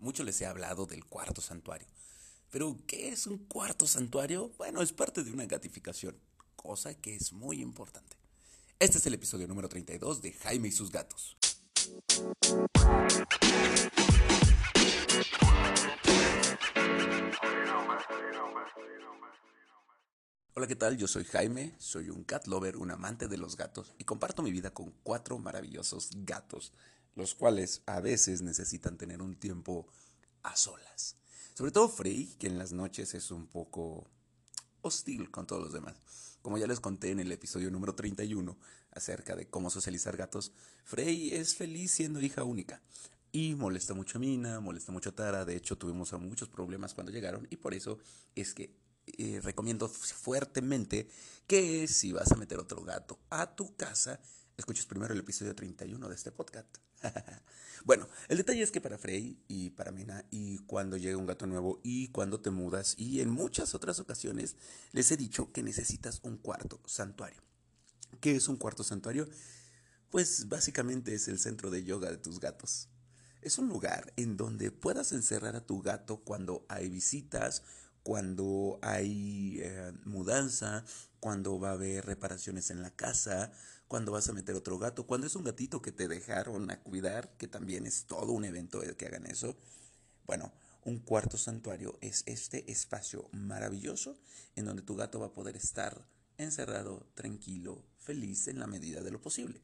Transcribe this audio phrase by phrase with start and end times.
[0.00, 1.86] Mucho les he hablado del cuarto santuario.
[2.50, 4.50] Pero, ¿qué es un cuarto santuario?
[4.56, 6.16] Bueno, es parte de una gatificación,
[6.56, 8.16] cosa que es muy importante.
[8.78, 11.36] Este es el episodio número 32 de Jaime y sus gatos.
[20.54, 20.96] Hola, ¿qué tal?
[20.96, 24.50] Yo soy Jaime, soy un cat lover, un amante de los gatos y comparto mi
[24.50, 26.72] vida con cuatro maravillosos gatos,
[27.14, 29.86] los cuales a veces necesitan tener un tiempo
[30.42, 31.16] a solas.
[31.54, 34.08] Sobre todo Frey, que en las noches es un poco
[34.82, 35.96] hostil con todos los demás.
[36.42, 38.56] Como ya les conté en el episodio número 31
[38.92, 40.52] acerca de cómo socializar gatos,
[40.84, 42.82] Frey es feliz siendo hija única.
[43.32, 45.44] Y molesta mucho a Mina, molesta mucho a Tara.
[45.44, 47.46] De hecho, tuvimos muchos problemas cuando llegaron.
[47.50, 47.98] Y por eso
[48.34, 48.74] es que
[49.18, 51.08] eh, recomiendo fuertemente
[51.46, 54.20] que si vas a meter otro gato a tu casa,
[54.60, 56.68] escuches primero el episodio 31 de este podcast.
[57.84, 61.46] bueno, el detalle es que para Frey y para Mina, y cuando llega un gato
[61.46, 64.56] nuevo, y cuando te mudas, y en muchas otras ocasiones,
[64.92, 67.42] les he dicho que necesitas un cuarto santuario.
[68.20, 69.26] ¿Qué es un cuarto santuario?
[70.10, 72.88] Pues básicamente es el centro de yoga de tus gatos.
[73.40, 77.62] Es un lugar en donde puedas encerrar a tu gato cuando hay visitas
[78.02, 80.84] cuando hay eh, mudanza,
[81.18, 83.52] cuando va a haber reparaciones en la casa,
[83.90, 87.36] cuando vas a meter otro gato, cuando es un gatito que te dejaron a cuidar,
[87.36, 89.56] que también es todo un evento el que hagan eso.
[90.26, 90.52] Bueno,
[90.84, 94.16] un cuarto santuario es este espacio maravilloso
[94.54, 96.06] en donde tu gato va a poder estar
[96.38, 99.60] encerrado, tranquilo, feliz en la medida de lo posible.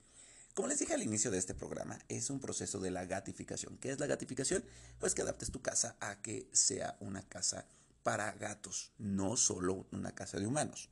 [0.54, 3.78] Como les dije al inicio de este programa, es un proceso de la gatificación.
[3.78, 4.64] ¿Qué es la gatificación?
[4.98, 7.68] Pues que adaptes tu casa a que sea una casa
[8.02, 10.90] para gatos, no solo una casa de humanos.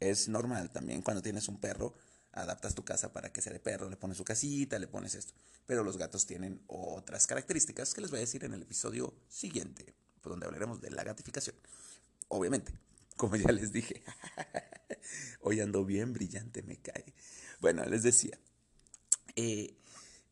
[0.00, 1.94] Es normal también cuando tienes un perro,
[2.32, 5.34] adaptas tu casa para que sea de perro, le pones su casita, le pones esto.
[5.66, 9.94] Pero los gatos tienen otras características que les voy a decir en el episodio siguiente,
[10.22, 11.56] donde hablaremos de la gatificación.
[12.28, 12.72] Obviamente,
[13.16, 14.02] como ya les dije,
[15.40, 17.14] hoy ando bien brillante, me cae.
[17.60, 18.38] Bueno, les decía,
[19.36, 19.76] eh,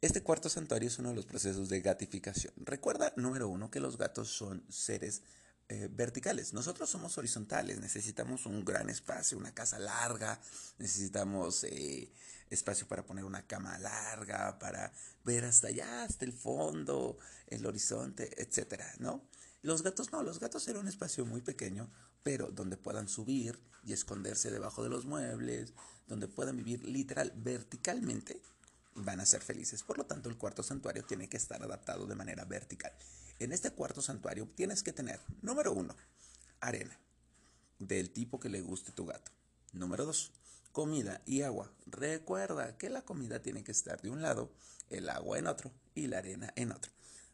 [0.00, 2.54] este cuarto santuario es uno de los procesos de gatificación.
[2.56, 5.22] Recuerda, número uno, que los gatos son seres
[5.70, 6.52] eh, verticales.
[6.52, 10.40] Nosotros somos horizontales, necesitamos un gran espacio, una casa larga,
[10.78, 12.12] necesitamos eh,
[12.50, 14.92] espacio para poner una cama larga, para
[15.24, 19.22] ver hasta allá, hasta el fondo, el horizonte, etcétera, ¿no?
[19.62, 21.88] Los gatos no, los gatos eran un espacio muy pequeño,
[22.24, 25.72] pero donde puedan subir y esconderse debajo de los muebles,
[26.08, 28.42] donde puedan vivir literal verticalmente,
[28.96, 29.84] van a ser felices.
[29.84, 32.92] Por lo tanto, el cuarto santuario tiene que estar adaptado de manera vertical.
[33.40, 35.96] En este cuarto santuario tienes que tener, número uno,
[36.60, 37.00] arena,
[37.78, 39.32] del tipo que le guste tu gato.
[39.72, 40.30] Número dos,
[40.72, 41.72] comida y agua.
[41.86, 44.50] Recuerda que la comida tiene que estar de un lado,
[44.90, 46.92] el agua en otro y la arena en otro.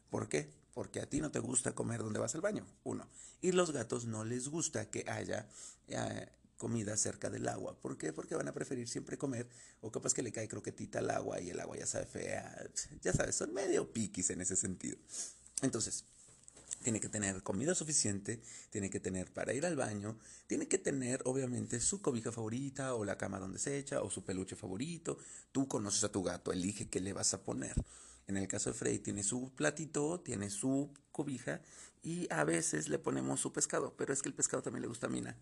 [0.09, 0.49] ¿Por qué?
[0.73, 3.09] Porque a ti no te gusta comer donde vas al baño, uno.
[3.41, 5.49] Y los gatos no les gusta que haya
[5.89, 7.77] eh, comida cerca del agua.
[7.81, 8.13] ¿Por qué?
[8.13, 9.49] Porque van a preferir siempre comer,
[9.81, 12.69] o capaz que le cae croquetita al agua y el agua ya sabe fea.
[13.01, 14.97] Ya sabes, son medio piquis en ese sentido.
[15.61, 16.05] Entonces,
[16.83, 21.21] tiene que tener comida suficiente, tiene que tener para ir al baño, tiene que tener
[21.25, 25.17] obviamente su cobija favorita o la cama donde se echa o su peluche favorito.
[25.51, 27.75] Tú conoces a tu gato, elige qué le vas a poner.
[28.27, 31.61] En el caso de Frey tiene su platito, tiene su cobija
[32.03, 35.07] y a veces le ponemos su pescado, pero es que el pescado también le gusta
[35.07, 35.37] a Mina.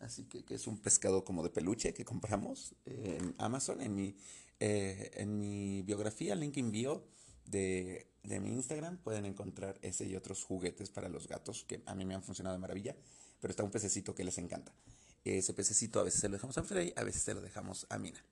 [0.00, 3.82] Así que, es un pescado como de peluche que compramos en Amazon.
[3.82, 4.16] En mi,
[4.58, 7.06] eh, en mi biografía, link envío
[7.44, 11.94] de, de, mi Instagram pueden encontrar ese y otros juguetes para los gatos que a
[11.94, 12.96] mí me han funcionado de maravilla,
[13.40, 14.72] pero está un pececito que les encanta.
[15.24, 17.98] Ese pececito a veces se lo dejamos a Frey, a veces se lo dejamos a
[17.98, 18.24] Mina.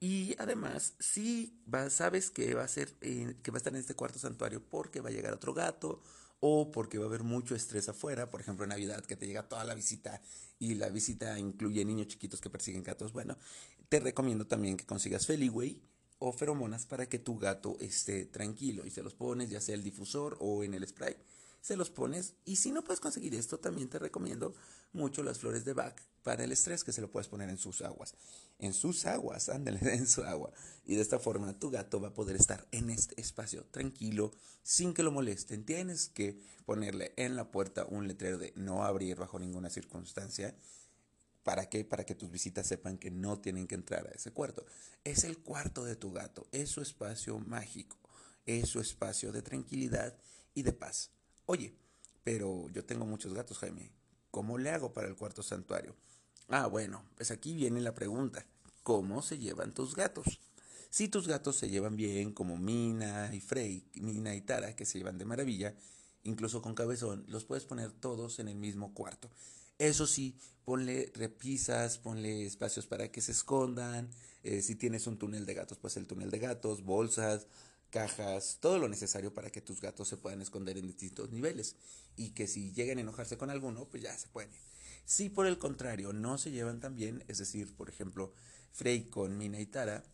[0.00, 1.60] Y además, si
[1.90, 5.00] sabes que va a ser, eh, que va a estar en este cuarto santuario porque
[5.00, 6.02] va a llegar otro gato
[6.40, 9.48] o porque va a haber mucho estrés afuera, por ejemplo en Navidad que te llega
[9.48, 10.20] toda la visita
[10.60, 13.36] y la visita incluye niños chiquitos que persiguen gatos, bueno,
[13.88, 15.82] te recomiendo también que consigas Feliway
[16.18, 19.82] o feromonas para que tu gato esté tranquilo y se los pones ya sea el
[19.82, 21.16] difusor o en el spray
[21.60, 24.54] se los pones y si no puedes conseguir esto también te recomiendo
[24.92, 27.82] mucho las flores de Bach para el estrés que se lo puedes poner en sus
[27.82, 28.14] aguas.
[28.58, 30.52] En sus aguas ándale en su agua.
[30.84, 34.32] Y de esta forma tu gato va a poder estar en este espacio tranquilo
[34.62, 35.64] sin que lo molesten.
[35.64, 40.54] Tienes que ponerle en la puerta un letrero de no abrir bajo ninguna circunstancia
[41.48, 41.82] ¿Para qué?
[41.82, 44.66] Para que tus visitas sepan que no tienen que entrar a ese cuarto.
[45.02, 47.96] Es el cuarto de tu gato, es su espacio mágico,
[48.44, 50.14] es su espacio de tranquilidad
[50.52, 51.10] y de paz.
[51.46, 51.74] Oye,
[52.22, 53.90] pero yo tengo muchos gatos, Jaime.
[54.30, 55.96] ¿Cómo le hago para el cuarto santuario?
[56.48, 58.44] Ah, bueno, pues aquí viene la pregunta.
[58.82, 60.40] ¿Cómo se llevan tus gatos?
[60.90, 64.98] Si tus gatos se llevan bien, como Mina y Frey, Mina y Tara, que se
[64.98, 65.74] llevan de maravilla,
[66.24, 69.30] incluso con cabezón, los puedes poner todos en el mismo cuarto.
[69.78, 74.10] Eso sí, ponle repisas, ponle espacios para que se escondan.
[74.42, 77.46] Eh, si tienes un túnel de gatos, pues el túnel de gatos, bolsas,
[77.90, 81.76] cajas, todo lo necesario para que tus gatos se puedan esconder en distintos niveles.
[82.16, 84.50] Y que si llegan a enojarse con alguno, pues ya se pueden.
[85.04, 88.32] Si por el contrario no se llevan tan bien, es decir, por ejemplo,
[88.72, 90.04] Frey con Mina y Tara,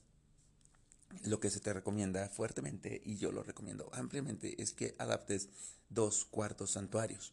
[1.25, 5.49] lo que se te recomienda fuertemente, y yo lo recomiendo ampliamente, es que adaptes
[5.89, 7.33] dos cuartos santuarios.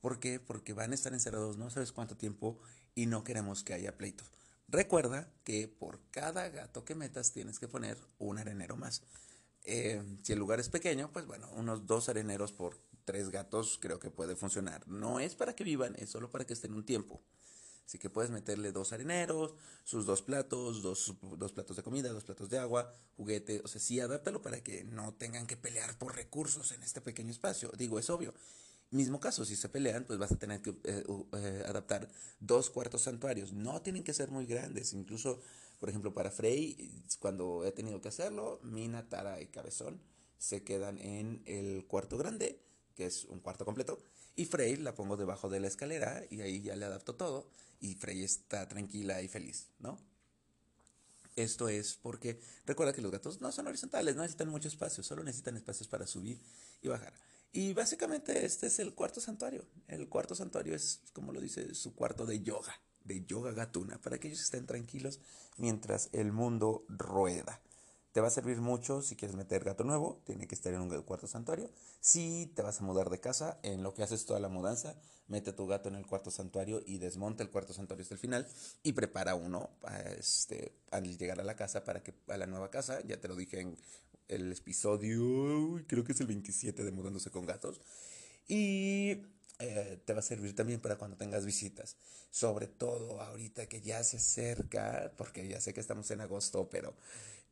[0.00, 0.40] ¿Por qué?
[0.40, 2.58] Porque van a estar encerrados no sabes cuánto tiempo
[2.94, 4.30] y no queremos que haya pleitos.
[4.68, 9.02] Recuerda que por cada gato que metas tienes que poner un arenero más.
[9.64, 13.98] Eh, si el lugar es pequeño, pues bueno, unos dos areneros por tres gatos creo
[13.98, 14.86] que puede funcionar.
[14.86, 17.20] No es para que vivan, es solo para que estén un tiempo.
[17.90, 22.22] Así que puedes meterle dos areneros, sus dos platos, dos, dos, platos de comida, dos
[22.22, 23.60] platos de agua, juguete.
[23.64, 27.32] O sea, sí, adáptalo para que no tengan que pelear por recursos en este pequeño
[27.32, 27.72] espacio.
[27.76, 28.32] Digo, es obvio.
[28.90, 32.08] Mismo caso, si se pelean, pues vas a tener que eh, eh, adaptar
[32.40, 33.52] dos cuartos santuarios.
[33.52, 34.92] No tienen que ser muy grandes.
[34.92, 35.40] Incluso,
[35.78, 40.00] por ejemplo, para Frey, cuando he tenido que hacerlo, Mina, Tara y Cabezón
[40.38, 42.60] se quedan en el cuarto grande,
[42.96, 44.02] que es un cuarto completo.
[44.34, 47.48] Y Frey la pongo debajo de la escalera y ahí ya le adapto todo
[47.80, 49.98] y Frey está tranquila y feliz, ¿no?
[51.36, 55.22] Esto es porque recuerda que los gatos no son horizontales, no necesitan mucho espacio, solo
[55.22, 56.40] necesitan espacios para subir
[56.82, 57.14] y bajar.
[57.52, 59.64] Y básicamente este es el cuarto santuario.
[59.88, 64.18] El cuarto santuario es, como lo dice, su cuarto de yoga, de yoga gatuna, para
[64.18, 65.18] que ellos estén tranquilos
[65.56, 67.60] mientras el mundo rueda.
[68.12, 71.02] Te va a servir mucho si quieres meter gato nuevo, tiene que estar en un
[71.02, 71.70] cuarto santuario.
[72.00, 74.96] Si te vas a mudar de casa, en lo que haces toda la mudanza,
[75.28, 78.48] mete tu gato en el cuarto santuario y desmonta el cuarto santuario hasta el final
[78.82, 79.70] y prepara uno
[80.18, 83.36] este, al llegar a la casa para que a la nueva casa, ya te lo
[83.36, 83.78] dije en
[84.30, 87.80] el episodio, creo que es el 27 de Mudándose con Gatos.
[88.46, 89.22] Y
[89.58, 91.96] eh, te va a servir también para cuando tengas visitas.
[92.30, 96.94] Sobre todo ahorita que ya se acerca, porque ya sé que estamos en agosto, pero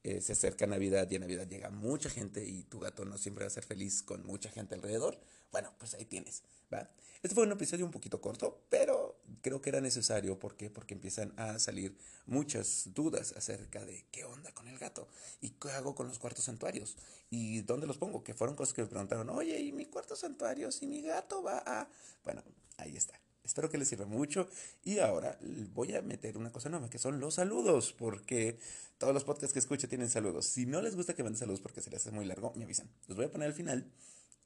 [0.05, 3.45] eh, se acerca Navidad y en Navidad llega mucha gente y tu gato no siempre
[3.45, 5.21] va a ser feliz con mucha gente alrededor.
[5.51, 6.89] Bueno, pues ahí tienes, ¿va?
[7.23, 9.08] Este fue un episodio un poquito corto, pero
[9.43, 10.39] creo que era necesario.
[10.39, 10.71] ¿Por qué?
[10.71, 11.97] Porque empiezan a salir
[12.27, 15.09] muchas dudas acerca de qué onda con el gato
[15.41, 16.97] y qué hago con los cuartos santuarios
[17.31, 20.73] y dónde los pongo, que fueron cosas que me preguntaron, oye, ¿y mi cuarto santuario
[20.73, 21.89] si mi gato va a...?
[22.25, 22.43] Bueno,
[22.77, 23.21] ahí está.
[23.45, 24.49] Espero que les sirva mucho.
[24.85, 25.39] Y ahora
[25.73, 28.59] voy a meter una cosa nueva, que son los saludos, porque
[28.99, 30.47] todos los podcasts que escucho tienen saludos.
[30.47, 32.91] Si no les gusta que manden saludos porque se les hace muy largo, me avisan.
[33.07, 33.91] Los voy a poner al final,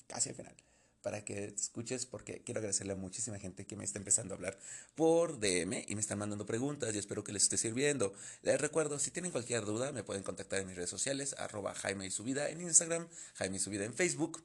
[0.07, 0.55] casi al final
[1.03, 4.59] para que escuches porque quiero agradecerle a muchísima gente que me está empezando a hablar
[4.95, 8.15] por DM y me están mandando preguntas y espero que les esté sirviendo.
[8.43, 12.07] Les recuerdo, si tienen cualquier duda me pueden contactar en mis redes sociales, arroba Jaime
[12.07, 14.43] y Subida en Instagram, Jaime y Subida en Facebook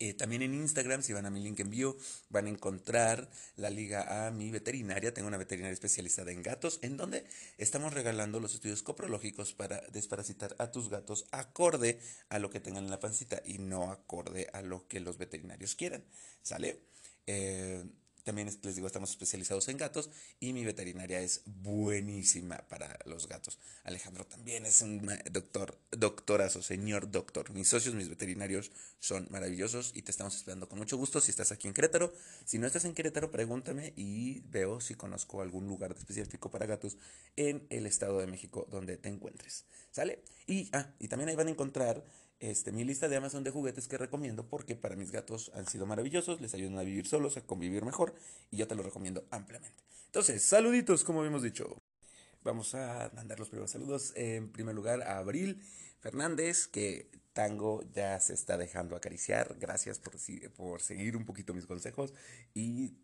[0.00, 1.96] eh, también en Instagram, si van a mi link en bio,
[2.28, 5.14] van a encontrar la liga a mi veterinaria.
[5.14, 7.26] Tengo una veterinaria especializada en gatos, en donde
[7.58, 12.84] estamos regalando los estudios coprológicos para desparasitar a tus gatos acorde a lo que tengan
[12.84, 16.04] en la pancita y no acorde a lo que los veterinarios quieran.
[16.42, 16.80] ¿Sale?
[17.26, 17.84] Eh,
[18.24, 20.10] también les digo, estamos especializados en gatos
[20.40, 23.58] y mi veterinaria es buenísima para los gatos.
[23.84, 27.50] Alejandro también es un doctor, doctorazo, señor doctor.
[27.50, 31.52] Mis socios, mis veterinarios son maravillosos y te estamos esperando con mucho gusto si estás
[31.52, 32.12] aquí en Querétaro.
[32.44, 36.96] Si no estás en Querétaro, pregúntame y veo si conozco algún lugar específico para gatos
[37.36, 39.64] en el Estado de México donde te encuentres.
[39.90, 40.22] ¿Sale?
[40.46, 42.04] Y, ah, y también ahí van a encontrar
[42.42, 45.86] este, mi lista de Amazon de juguetes que recomiendo porque para mis gatos han sido
[45.86, 48.14] maravillosos, les ayudan a vivir solos, a convivir mejor
[48.50, 49.78] y yo te lo recomiendo ampliamente.
[50.06, 51.76] Entonces, saluditos, como habíamos dicho.
[52.42, 54.12] Vamos a mandar los primeros saludos.
[54.16, 55.62] En primer lugar, a Abril
[56.00, 59.56] Fernández, que Tango ya se está dejando acariciar.
[59.60, 60.14] Gracias por,
[60.56, 62.12] por seguir un poquito mis consejos
[62.54, 62.96] y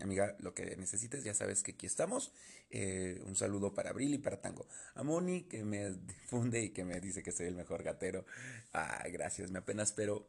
[0.00, 2.32] amiga, lo que necesites, ya sabes que aquí estamos.
[2.70, 4.66] Eh, un saludo para Abril y para Tango.
[4.94, 8.24] A Moni, que me difunde y que me dice que soy el mejor gatero.
[8.72, 10.26] Ah, gracias, me apenas, pero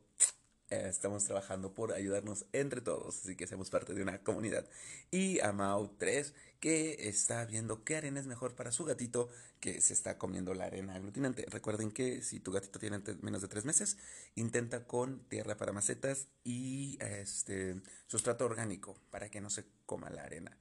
[0.70, 4.68] estamos trabajando por ayudarnos entre todos, así que seamos parte de una comunidad.
[5.12, 9.82] Y a Mau 3, que está viendo qué arena es mejor para su gatito que
[9.82, 11.46] se está comiendo la arena aglutinante.
[11.50, 13.98] Recuerden que si tu gatito tiene menos de tres meses,
[14.36, 20.24] intenta con tierra para macetas y este sustrato orgánico para que no se coma la
[20.24, 20.58] arena.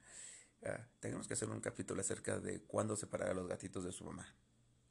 [0.65, 4.03] Ah, tenemos que hacer un capítulo acerca de cuándo separar a los gatitos de su
[4.03, 4.27] mamá.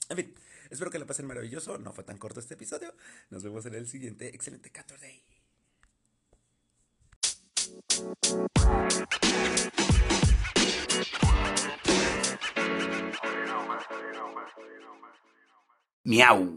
[0.11, 0.35] En fin,
[0.71, 1.79] espero que la pasen maravilloso.
[1.79, 2.95] No fue tan corto este episodio.
[3.31, 4.35] Nos vemos en el siguiente.
[4.35, 5.23] Excelente Day.
[16.05, 16.57] Miau.